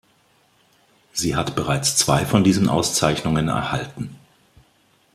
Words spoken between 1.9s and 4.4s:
zwei von diesen Auszeichnungen erhalten.